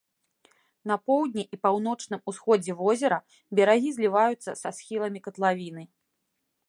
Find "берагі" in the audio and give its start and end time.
3.59-3.89